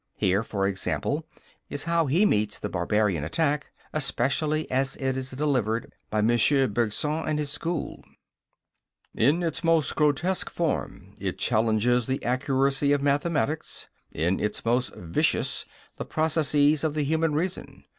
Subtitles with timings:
[0.15, 1.27] Here, for example,
[1.69, 6.73] is how he meets the barbarian attack, especially as it is delivered by M.
[6.73, 8.03] Bergson and his school:
[9.13, 15.67] In its most grotesque form, it challenges the accuracy of mathematics; in its most vicious,
[15.97, 17.83] the processes of the human reason.